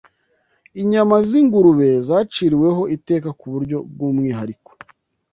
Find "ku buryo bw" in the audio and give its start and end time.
3.39-3.99